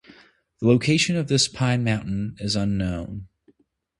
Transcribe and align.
The 0.59 0.67
location 0.67 1.15
of 1.15 1.27
this 1.27 1.47
Pine 1.47 1.83
mountain 1.83 2.35
is 2.39 2.55
unknown. 2.55 3.27